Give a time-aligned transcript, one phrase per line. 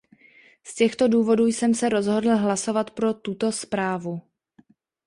[0.63, 4.21] Z těchto důvodů jsem se rozhodl hlasovat pro tuto zprávu.